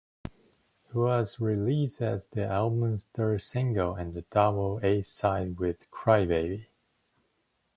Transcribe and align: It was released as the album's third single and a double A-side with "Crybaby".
It 0.25 0.95
was 0.95 1.39
released 1.39 2.01
as 2.01 2.25
the 2.25 2.43
album's 2.43 3.05
third 3.13 3.43
single 3.43 3.93
and 3.93 4.17
a 4.17 4.23
double 4.23 4.79
A-side 4.81 5.59
with 5.59 5.77
"Crybaby". 5.91 6.65